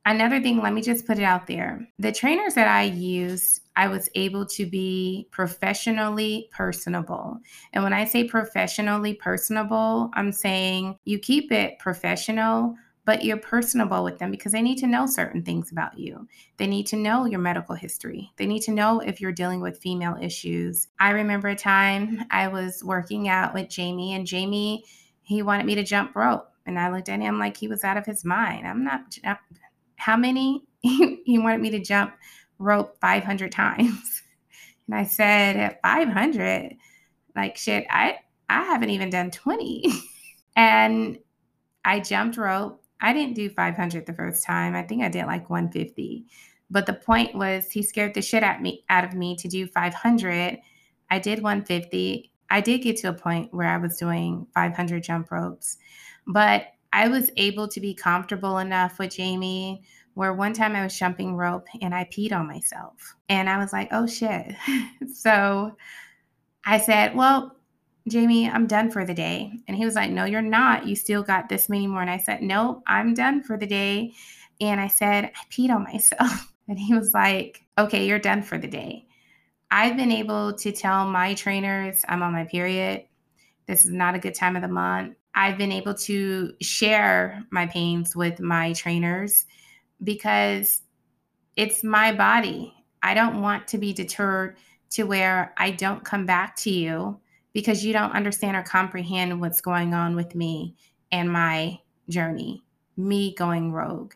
Another 0.05 0.41
thing, 0.41 0.61
let 0.61 0.73
me 0.73 0.81
just 0.81 1.05
put 1.05 1.17
it 1.17 1.23
out 1.23 1.47
there. 1.47 1.87
The 1.99 2.11
trainers 2.11 2.55
that 2.55 2.67
I 2.67 2.83
use, 2.83 3.61
I 3.77 3.87
was 3.87 4.09
able 4.15 4.43
to 4.47 4.65
be 4.65 5.27
professionally 5.29 6.49
personable. 6.51 7.37
And 7.73 7.83
when 7.83 7.93
I 7.93 8.05
say 8.05 8.23
professionally 8.23 9.13
personable, 9.13 10.09
I'm 10.15 10.31
saying 10.31 10.97
you 11.05 11.19
keep 11.19 11.51
it 11.51 11.77
professional, 11.77 12.75
but 13.05 13.23
you're 13.23 13.37
personable 13.37 14.03
with 14.03 14.17
them 14.17 14.31
because 14.31 14.51
they 14.51 14.63
need 14.63 14.79
to 14.79 14.87
know 14.87 15.05
certain 15.05 15.43
things 15.43 15.71
about 15.71 15.97
you. 15.97 16.27
They 16.57 16.65
need 16.65 16.87
to 16.87 16.95
know 16.95 17.25
your 17.25 17.39
medical 17.39 17.75
history. 17.75 18.31
They 18.37 18.47
need 18.47 18.63
to 18.63 18.71
know 18.71 18.99
if 18.99 19.21
you're 19.21 19.31
dealing 19.31 19.61
with 19.61 19.77
female 19.77 20.17
issues. 20.19 20.87
I 20.99 21.11
remember 21.11 21.49
a 21.49 21.55
time 21.55 22.25
I 22.31 22.47
was 22.47 22.83
working 22.83 23.29
out 23.29 23.53
with 23.53 23.69
Jamie, 23.69 24.15
and 24.15 24.25
Jamie, 24.25 24.85
he 25.21 25.43
wanted 25.43 25.67
me 25.67 25.75
to 25.75 25.83
jump 25.83 26.15
rope. 26.15 26.49
And 26.65 26.79
I 26.79 26.91
looked 26.91 27.09
at 27.09 27.21
him 27.21 27.37
like 27.37 27.55
he 27.55 27.67
was 27.67 27.83
out 27.83 27.95
of 27.95 28.07
his 28.07 28.25
mind. 28.25 28.67
I'm 28.67 28.83
not 28.83 29.17
how 29.97 30.17
many? 30.17 30.63
he 30.81 31.37
wanted 31.37 31.61
me 31.61 31.69
to 31.71 31.79
jump 31.79 32.13
rope 32.59 32.97
500 33.01 33.51
times. 33.51 34.23
And 34.89 34.95
I 34.95 35.03
said, 35.03 35.79
500? 35.83 36.77
Like, 37.35 37.57
shit, 37.57 37.85
I, 37.89 38.19
I 38.47 38.63
haven't 38.63 38.91
even 38.91 39.09
done 39.09 39.31
20. 39.31 39.91
and 40.55 41.17
I 41.83 41.99
jumped 41.99 42.37
rope. 42.37 42.81
I 43.01 43.11
didn't 43.11 43.35
do 43.35 43.49
500 43.49 44.05
the 44.05 44.13
first 44.13 44.45
time. 44.45 44.75
I 44.75 44.83
think 44.83 45.03
I 45.03 45.09
did 45.09 45.25
like 45.25 45.49
150. 45.49 46.25
But 46.69 46.85
the 46.85 46.93
point 46.93 47.35
was, 47.35 47.69
he 47.69 47.83
scared 47.83 48.13
the 48.13 48.21
shit 48.21 48.43
at 48.43 48.61
me 48.61 48.83
out 48.89 49.03
of 49.03 49.13
me 49.13 49.35
to 49.37 49.47
do 49.47 49.67
500. 49.67 50.57
I 51.09 51.19
did 51.19 51.41
150. 51.41 52.31
I 52.49 52.61
did 52.61 52.79
get 52.79 52.97
to 52.97 53.09
a 53.09 53.13
point 53.13 53.53
where 53.53 53.67
I 53.67 53.77
was 53.77 53.97
doing 53.97 54.47
500 54.53 55.03
jump 55.03 55.31
ropes, 55.31 55.77
but 56.25 56.67
I 56.93 57.07
was 57.09 57.29
able 57.37 57.67
to 57.67 57.79
be 57.79 57.93
comfortable 57.93 58.57
enough 58.57 58.99
with 58.99 59.15
Jamie 59.15 59.83
where 60.17 60.33
one 60.33 60.51
time 60.51 60.75
I 60.75 60.83
was 60.83 60.97
jumping 60.97 61.35
rope 61.35 61.67
and 61.79 61.93
I 61.93 62.05
peed 62.05 62.33
on 62.33 62.47
myself. 62.47 63.15
And 63.29 63.47
I 63.47 63.59
was 63.59 63.71
like, 63.71 63.89
oh 63.91 64.07
shit. 64.07 64.55
so 65.13 65.77
I 66.65 66.79
said, 66.79 67.15
well, 67.15 67.55
Jamie, 68.09 68.49
I'm 68.49 68.65
done 68.65 68.89
for 68.89 69.05
the 69.05 69.13
day. 69.13 69.51
And 69.67 69.77
he 69.77 69.85
was 69.85 69.93
like, 69.93 70.09
no, 70.09 70.25
you're 70.25 70.41
not. 70.41 70.87
You 70.87 70.95
still 70.95 71.21
got 71.21 71.49
this 71.49 71.69
many 71.69 71.85
more. 71.85 72.01
And 72.01 72.09
I 72.09 72.17
said, 72.17 72.41
no, 72.41 72.81
I'm 72.87 73.13
done 73.13 73.43
for 73.43 73.57
the 73.57 73.67
day. 73.67 74.13
And 74.59 74.81
I 74.81 74.87
said, 74.87 75.25
I 75.25 75.53
peed 75.53 75.69
on 75.69 75.83
myself. 75.93 76.51
And 76.67 76.79
he 76.79 76.95
was 76.95 77.13
like, 77.13 77.61
okay, 77.77 78.07
you're 78.07 78.17
done 78.17 78.41
for 78.41 78.57
the 78.57 78.67
day. 78.67 79.05
I've 79.69 79.97
been 79.97 80.11
able 80.11 80.51
to 80.53 80.71
tell 80.71 81.07
my 81.07 81.35
trainers 81.35 82.03
I'm 82.09 82.23
on 82.23 82.33
my 82.33 82.45
period. 82.45 83.03
This 83.67 83.85
is 83.85 83.91
not 83.91 84.15
a 84.15 84.19
good 84.19 84.33
time 84.33 84.55
of 84.55 84.63
the 84.63 84.67
month. 84.67 85.15
I've 85.35 85.59
been 85.59 85.71
able 85.71 85.93
to 85.93 86.53
share 86.59 87.43
my 87.51 87.67
pains 87.67 88.15
with 88.15 88.39
my 88.39 88.73
trainers 88.73 89.45
because 90.03 90.81
it's 91.55 91.83
my 91.83 92.13
body. 92.13 92.73
I 93.01 93.13
don't 93.13 93.41
want 93.41 93.67
to 93.69 93.77
be 93.77 93.93
deterred 93.93 94.57
to 94.91 95.03
where 95.03 95.53
I 95.57 95.71
don't 95.71 96.03
come 96.03 96.25
back 96.25 96.55
to 96.57 96.69
you 96.69 97.19
because 97.53 97.83
you 97.83 97.93
don't 97.93 98.11
understand 98.11 98.55
or 98.55 98.63
comprehend 98.63 99.39
what's 99.41 99.61
going 99.61 99.93
on 99.93 100.15
with 100.15 100.35
me 100.35 100.75
and 101.11 101.31
my 101.31 101.79
journey, 102.09 102.63
me 102.95 103.33
going 103.35 103.71
rogue. 103.71 104.13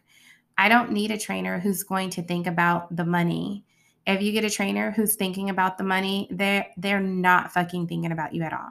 I 0.58 0.70
don't 0.70 0.92
need 0.92 1.12
a 1.12 1.18
trainer 1.18 1.60
who's 1.60 1.84
going 1.84 2.12
to 2.12 2.22
think 2.22 2.46
about 2.46 2.96
the 2.96 3.06
money. 3.06 3.66
If 4.06 4.22
you 4.22 4.32
get 4.32 4.44
a 4.44 4.50
trainer 4.50 4.92
who's 4.92 5.16
thinking 5.16 5.50
about 5.50 5.78
the 5.78 5.84
money, 5.84 6.28
they're 6.32 6.68
they're 6.78 7.00
not 7.00 7.52
fucking 7.52 7.88
thinking 7.88 8.12
about 8.12 8.34
you 8.34 8.44
at 8.44 8.54
all. 8.54 8.70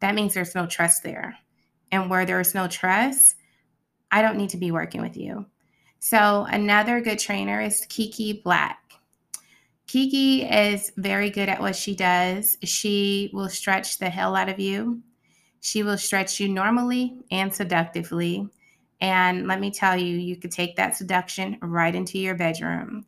That 0.00 0.14
means 0.14 0.34
there's 0.34 0.54
no 0.54 0.66
trust 0.66 1.02
there. 1.02 1.36
And 1.90 2.10
where 2.10 2.26
there's 2.26 2.54
no 2.54 2.68
trust, 2.68 3.36
I 4.10 4.22
don't 4.22 4.36
need 4.36 4.50
to 4.50 4.56
be 4.58 4.70
working 4.70 5.00
with 5.00 5.16
you. 5.16 5.46
So, 6.00 6.46
another 6.50 7.00
good 7.00 7.18
trainer 7.18 7.60
is 7.60 7.84
Kiki 7.88 8.40
Black. 8.44 8.78
Kiki 9.86 10.44
is 10.44 10.92
very 10.96 11.30
good 11.30 11.48
at 11.48 11.60
what 11.60 11.74
she 11.74 11.94
does. 11.96 12.58
She 12.62 13.30
will 13.32 13.48
stretch 13.48 13.98
the 13.98 14.10
hell 14.10 14.36
out 14.36 14.48
of 14.48 14.60
you. 14.60 15.02
She 15.60 15.82
will 15.82 15.98
stretch 15.98 16.38
you 16.38 16.48
normally 16.48 17.18
and 17.30 17.52
seductively. 17.52 18.48
And 19.00 19.46
let 19.46 19.60
me 19.60 19.70
tell 19.70 19.96
you, 19.96 20.16
you 20.16 20.36
could 20.36 20.52
take 20.52 20.76
that 20.76 20.96
seduction 20.96 21.58
right 21.62 21.94
into 21.94 22.18
your 22.18 22.34
bedroom. 22.34 23.06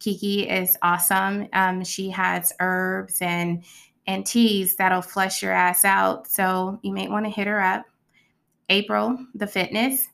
Kiki 0.00 0.48
is 0.48 0.76
awesome. 0.82 1.48
Um, 1.52 1.84
she 1.84 2.10
has 2.10 2.52
herbs 2.60 3.20
and 3.20 3.64
and 4.06 4.24
teas 4.24 4.74
that'll 4.76 5.02
flush 5.02 5.42
your 5.42 5.52
ass 5.52 5.84
out. 5.84 6.26
So 6.26 6.80
you 6.82 6.92
may 6.92 7.08
want 7.08 7.26
to 7.26 7.30
hit 7.30 7.46
her 7.46 7.60
up. 7.60 7.84
April, 8.70 9.18
the 9.34 9.46
fitness. 9.46 10.08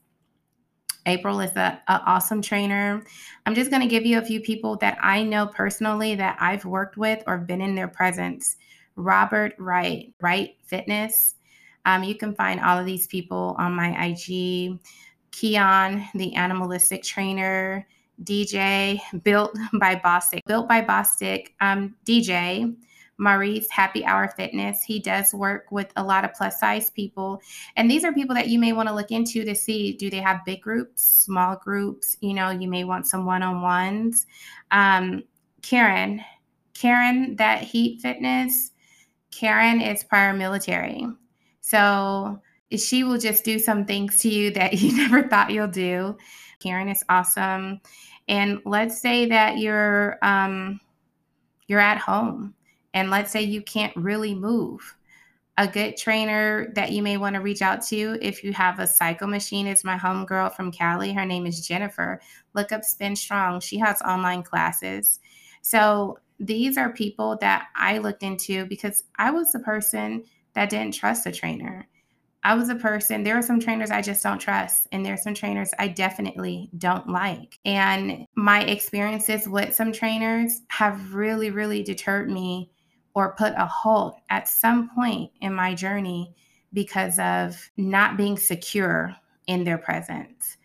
April 1.05 1.39
is 1.39 1.51
an 1.55 1.77
awesome 1.87 2.41
trainer. 2.41 3.03
I'm 3.45 3.55
just 3.55 3.69
going 3.69 3.81
to 3.81 3.87
give 3.87 4.05
you 4.05 4.17
a 4.17 4.25
few 4.25 4.39
people 4.41 4.75
that 4.77 4.97
I 5.01 5.23
know 5.23 5.47
personally 5.47 6.15
that 6.15 6.37
I've 6.39 6.65
worked 6.65 6.97
with 6.97 7.23
or 7.27 7.37
been 7.37 7.61
in 7.61 7.75
their 7.75 7.87
presence. 7.87 8.57
Robert 8.95 9.53
Wright, 9.57 10.13
Wright 10.21 10.55
Fitness. 10.65 11.35
Um, 11.85 12.03
you 12.03 12.15
can 12.15 12.33
find 12.33 12.59
all 12.59 12.79
of 12.79 12.85
these 12.85 13.07
people 13.07 13.55
on 13.59 13.73
my 13.73 14.05
IG. 14.05 14.79
Keon, 15.31 16.07
the 16.15 16.33
animalistic 16.35 17.03
trainer. 17.03 17.85
DJ, 18.23 18.99
built 19.23 19.55
by 19.73 19.95
Bostic. 19.95 20.39
Built 20.47 20.67
by 20.67 20.81
Bostic. 20.81 21.49
Um, 21.61 21.95
DJ. 22.05 22.75
Maurice 23.17 23.67
Happy 23.69 24.03
Hour 24.05 24.33
Fitness. 24.35 24.83
He 24.83 24.99
does 24.99 25.33
work 25.33 25.71
with 25.71 25.91
a 25.95 26.03
lot 26.03 26.25
of 26.25 26.33
plus 26.33 26.59
size 26.59 26.89
people. 26.89 27.41
And 27.75 27.89
these 27.89 28.03
are 28.03 28.13
people 28.13 28.35
that 28.35 28.49
you 28.49 28.59
may 28.59 28.73
want 28.73 28.89
to 28.89 28.95
look 28.95 29.11
into 29.11 29.45
to 29.45 29.55
see 29.55 29.93
do 29.93 30.09
they 30.09 30.19
have 30.19 30.45
big 30.45 30.61
groups, 30.61 31.01
small 31.01 31.55
groups? 31.55 32.17
You 32.21 32.33
know, 32.33 32.49
you 32.49 32.67
may 32.67 32.83
want 32.83 33.07
some 33.07 33.25
one 33.25 33.43
on 33.43 33.61
ones. 33.61 34.25
Um, 34.71 35.23
Karen, 35.61 36.21
Karen, 36.73 37.35
that 37.37 37.63
Heat 37.63 38.01
Fitness, 38.01 38.71
Karen 39.31 39.81
is 39.81 40.03
prior 40.03 40.33
military. 40.33 41.07
So 41.61 42.41
She 42.75 43.03
will 43.03 43.17
just 43.17 43.43
do 43.43 43.59
some 43.59 43.85
things 43.85 44.19
to 44.19 44.29
you 44.29 44.51
that 44.51 44.73
you 44.81 44.95
never 44.95 45.27
thought 45.27 45.51
you'll 45.51 45.67
do. 45.67 46.17
Karen 46.59 46.89
is 46.89 47.03
awesome. 47.09 47.79
And 48.27 48.59
let's 48.65 48.99
say 48.99 49.27
that 49.27 49.59
you're 49.59 50.17
um, 50.23 50.79
you're 51.67 51.79
at 51.79 51.97
home 51.97 52.53
and 52.95 53.11
let's 53.11 53.31
say 53.31 53.43
you 53.43 53.61
can't 53.61 53.95
really 53.95 54.33
move 54.33 54.97
a 55.57 55.67
good 55.67 55.95
trainer 55.95 56.71
that 56.75 56.91
you 56.91 57.03
may 57.03 57.17
want 57.17 57.35
to 57.35 57.41
reach 57.41 57.61
out 57.61 57.81
to 57.81 58.17
if 58.21 58.43
you 58.43 58.51
have 58.51 58.79
a 58.79 58.87
cycle 58.87 59.27
machine 59.27 59.67
is 59.67 59.83
my 59.83 59.97
homegirl 59.97 60.53
from 60.53 60.71
Cali. 60.71 61.13
Her 61.13 61.25
name 61.25 61.45
is 61.45 61.65
Jennifer. 61.65 62.19
Look 62.53 62.71
up 62.71 62.83
Spin 62.83 63.15
Strong. 63.15 63.61
She 63.61 63.77
has 63.77 64.01
online 64.01 64.43
classes. 64.43 65.19
So 65.61 66.19
these 66.39 66.77
are 66.77 66.91
people 66.91 67.37
that 67.39 67.67
I 67.75 67.99
looked 67.99 68.23
into 68.23 68.65
because 68.65 69.03
I 69.17 69.31
was 69.31 69.51
the 69.51 69.59
person 69.59 70.23
that 70.53 70.69
didn't 70.69 70.93
trust 70.93 71.25
a 71.25 71.31
trainer. 71.31 71.87
I 72.43 72.53
was 72.53 72.69
a 72.69 72.75
person, 72.75 73.23
there 73.23 73.37
are 73.37 73.41
some 73.41 73.59
trainers 73.59 73.89
I 73.89 74.03
just 74.03 74.21
don't 74.21 74.37
trust, 74.37 74.87
and 74.91 75.03
there 75.03 75.15
are 75.15 75.17
some 75.17 75.33
trainers 75.33 75.71
I 75.79 75.87
definitely 75.87 76.69
don't 76.77 77.09
like. 77.09 77.57
And 77.65 78.27
my 78.35 78.61
experiences 78.61 79.47
with 79.47 79.73
some 79.73 79.91
trainers 79.91 80.61
have 80.67 81.15
really, 81.15 81.49
really 81.49 81.81
deterred 81.81 82.29
me 82.29 82.69
or 83.15 83.33
put 83.35 83.53
a 83.57 83.65
halt 83.65 84.19
at 84.29 84.47
some 84.47 84.89
point 84.89 85.31
in 85.41 85.53
my 85.53 85.73
journey 85.73 86.35
because 86.73 87.17
of 87.17 87.69
not 87.77 88.17
being 88.17 88.37
secure 88.37 89.15
in 89.47 89.63
their 89.63 89.77
presence. 89.77 90.57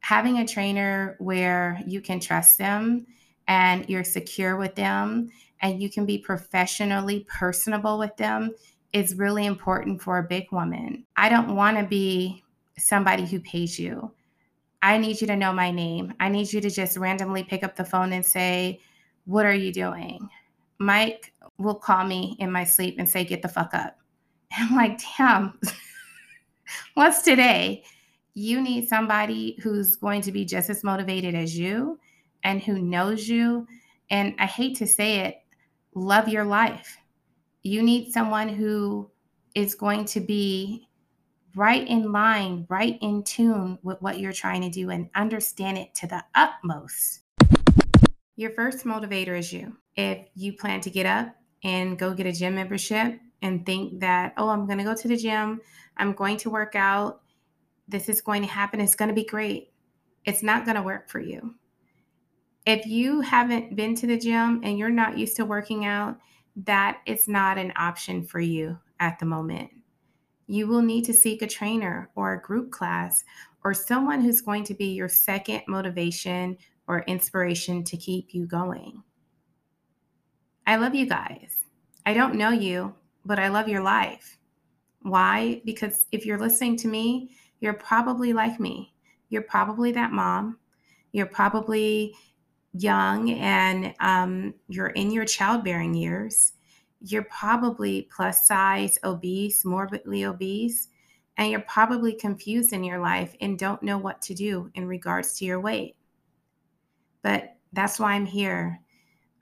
Having 0.00 0.38
a 0.38 0.46
trainer 0.46 1.16
where 1.20 1.80
you 1.86 2.00
can 2.00 2.20
trust 2.20 2.58
them 2.58 3.06
and 3.46 3.88
you're 3.88 4.04
secure 4.04 4.56
with 4.56 4.74
them 4.74 5.30
and 5.60 5.80
you 5.80 5.88
can 5.88 6.04
be 6.04 6.18
professionally 6.18 7.26
personable 7.28 7.98
with 7.98 8.14
them 8.16 8.50
is 8.92 9.14
really 9.14 9.46
important 9.46 10.02
for 10.02 10.18
a 10.18 10.22
big 10.22 10.50
woman. 10.52 11.04
I 11.16 11.28
don't 11.28 11.54
want 11.54 11.78
to 11.78 11.84
be 11.84 12.44
somebody 12.76 13.24
who 13.24 13.40
pays 13.40 13.78
you. 13.78 14.10
I 14.82 14.98
need 14.98 15.20
you 15.20 15.26
to 15.28 15.36
know 15.36 15.52
my 15.52 15.70
name. 15.70 16.12
I 16.20 16.28
need 16.28 16.52
you 16.52 16.60
to 16.60 16.70
just 16.70 16.96
randomly 16.96 17.44
pick 17.44 17.64
up 17.64 17.76
the 17.76 17.84
phone 17.84 18.12
and 18.12 18.24
say, 18.24 18.80
What 19.24 19.46
are 19.46 19.54
you 19.54 19.72
doing? 19.72 20.28
Mike 20.78 21.32
will 21.58 21.74
call 21.74 22.04
me 22.04 22.36
in 22.38 22.50
my 22.50 22.64
sleep 22.64 22.96
and 22.98 23.08
say, 23.08 23.24
Get 23.24 23.42
the 23.42 23.48
fuck 23.48 23.74
up. 23.74 23.96
I'm 24.52 24.74
like, 24.74 25.00
Damn, 25.16 25.58
what's 26.94 27.22
today? 27.22 27.84
You 28.34 28.60
need 28.60 28.88
somebody 28.88 29.58
who's 29.62 29.96
going 29.96 30.22
to 30.22 30.32
be 30.32 30.44
just 30.44 30.68
as 30.68 30.82
motivated 30.82 31.34
as 31.34 31.56
you 31.56 31.98
and 32.42 32.60
who 32.60 32.80
knows 32.80 33.28
you. 33.28 33.66
And 34.10 34.34
I 34.38 34.46
hate 34.46 34.76
to 34.78 34.86
say 34.86 35.20
it, 35.20 35.36
love 35.94 36.28
your 36.28 36.44
life. 36.44 36.98
You 37.62 37.82
need 37.82 38.12
someone 38.12 38.48
who 38.48 39.10
is 39.54 39.74
going 39.74 40.04
to 40.06 40.20
be 40.20 40.88
right 41.54 41.86
in 41.86 42.10
line, 42.10 42.66
right 42.68 42.98
in 43.00 43.22
tune 43.22 43.78
with 43.82 44.02
what 44.02 44.18
you're 44.18 44.32
trying 44.32 44.62
to 44.62 44.70
do 44.70 44.90
and 44.90 45.08
understand 45.14 45.78
it 45.78 45.94
to 45.94 46.06
the 46.08 46.24
utmost. 46.34 47.20
Your 48.36 48.50
first 48.50 48.84
motivator 48.84 49.38
is 49.38 49.52
you. 49.52 49.76
If 49.96 50.26
you 50.34 50.54
plan 50.54 50.80
to 50.80 50.90
get 50.90 51.06
up 51.06 51.36
and 51.64 51.98
go 51.98 52.14
get 52.14 52.26
a 52.26 52.32
gym 52.32 52.54
membership 52.54 53.18
and 53.42 53.66
think 53.66 54.00
that, 54.00 54.34
oh, 54.36 54.50
I'm 54.50 54.66
going 54.66 54.78
to 54.78 54.84
go 54.84 54.94
to 54.94 55.08
the 55.08 55.16
gym, 55.16 55.60
I'm 55.96 56.12
going 56.12 56.36
to 56.38 56.50
work 56.50 56.74
out, 56.76 57.22
this 57.88 58.08
is 58.08 58.20
going 58.20 58.42
to 58.42 58.48
happen, 58.48 58.80
it's 58.80 58.94
going 58.94 59.08
to 59.08 59.14
be 59.14 59.24
great. 59.24 59.72
It's 60.24 60.42
not 60.42 60.64
going 60.64 60.76
to 60.76 60.82
work 60.82 61.10
for 61.10 61.20
you. 61.20 61.54
If 62.66 62.86
you 62.86 63.20
haven't 63.20 63.76
been 63.76 63.94
to 63.96 64.06
the 64.06 64.18
gym 64.18 64.60
and 64.64 64.78
you're 64.78 64.88
not 64.88 65.18
used 65.18 65.36
to 65.36 65.44
working 65.44 65.84
out, 65.84 66.16
that 66.64 67.00
is 67.04 67.28
not 67.28 67.58
an 67.58 67.72
option 67.76 68.24
for 68.24 68.40
you 68.40 68.78
at 69.00 69.18
the 69.18 69.26
moment. 69.26 69.70
You 70.46 70.66
will 70.66 70.82
need 70.82 71.04
to 71.06 71.12
seek 71.12 71.42
a 71.42 71.46
trainer 71.46 72.10
or 72.14 72.32
a 72.32 72.40
group 72.40 72.70
class 72.70 73.24
or 73.64 73.74
someone 73.74 74.20
who's 74.20 74.40
going 74.40 74.64
to 74.64 74.74
be 74.74 74.92
your 74.92 75.08
second 75.08 75.62
motivation 75.68 76.56
or 76.86 77.02
inspiration 77.02 77.82
to 77.84 77.96
keep 77.96 78.34
you 78.34 78.46
going. 78.46 79.02
I 80.66 80.76
love 80.76 80.94
you 80.94 81.06
guys. 81.06 81.58
I 82.06 82.14
don't 82.14 82.36
know 82.36 82.50
you, 82.50 82.94
but 83.24 83.38
I 83.38 83.48
love 83.48 83.68
your 83.68 83.82
life. 83.82 84.38
Why? 85.02 85.60
Because 85.64 86.06
if 86.12 86.24
you're 86.24 86.38
listening 86.38 86.76
to 86.78 86.88
me, 86.88 87.30
you're 87.60 87.74
probably 87.74 88.32
like 88.32 88.58
me. 88.58 88.94
You're 89.28 89.42
probably 89.42 89.92
that 89.92 90.12
mom. 90.12 90.58
You're 91.12 91.26
probably 91.26 92.14
young 92.72 93.30
and 93.30 93.94
um, 94.00 94.54
you're 94.68 94.88
in 94.88 95.10
your 95.10 95.24
childbearing 95.24 95.94
years. 95.94 96.52
You're 97.00 97.24
probably 97.24 98.08
plus 98.14 98.46
size, 98.46 98.98
obese, 99.04 99.64
morbidly 99.64 100.24
obese, 100.24 100.88
and 101.36 101.50
you're 101.50 101.60
probably 101.60 102.14
confused 102.14 102.72
in 102.72 102.82
your 102.82 102.98
life 102.98 103.34
and 103.40 103.58
don't 103.58 103.82
know 103.82 103.98
what 103.98 104.22
to 104.22 104.34
do 104.34 104.70
in 104.74 104.86
regards 104.86 105.34
to 105.38 105.44
your 105.44 105.60
weight. 105.60 105.96
But 107.22 107.56
that's 107.72 107.98
why 107.98 108.12
I'm 108.12 108.26
here 108.26 108.80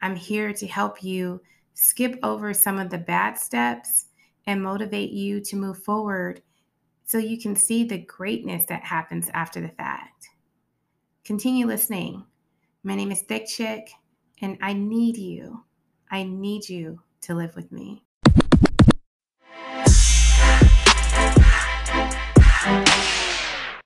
I'm 0.02 0.16
here 0.16 0.52
to 0.52 0.66
help 0.66 1.02
you 1.02 1.40
skip 1.74 2.18
over 2.22 2.52
some 2.52 2.78
of 2.78 2.90
the 2.90 2.98
bad 2.98 3.38
steps 3.38 4.06
and 4.46 4.62
motivate 4.62 5.10
you 5.10 5.40
to 5.40 5.56
move 5.56 5.82
forward 5.82 6.42
so 7.04 7.18
you 7.18 7.38
can 7.40 7.54
see 7.54 7.84
the 7.84 7.98
greatness 7.98 8.64
that 8.66 8.82
happens 8.82 9.30
after 9.32 9.60
the 9.60 9.68
fact. 9.68 10.28
Continue 11.24 11.66
listening. 11.66 12.24
My 12.82 12.96
name 12.96 13.12
is 13.12 13.22
Thick 13.22 13.46
Chick, 13.46 13.92
and 14.40 14.58
I 14.60 14.72
need 14.72 15.16
you. 15.16 15.64
I 16.10 16.24
need 16.24 16.68
you 16.68 17.00
to 17.22 17.34
live 17.34 17.54
with 17.54 17.70
me. 17.70 18.02